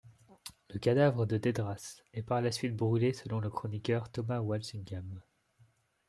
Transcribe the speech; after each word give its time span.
Le 0.71 0.79
cadavre 0.79 1.27
de 1.27 1.37
Deydras 1.37 2.01
est 2.15 2.23
par 2.23 2.41
la 2.41 2.51
suite 2.51 2.75
brûlé, 2.75 3.13
selon 3.13 3.39
le 3.39 3.51
chroniqueur 3.51 4.11
Thomas 4.11 4.39
Walsingham. 4.39 5.21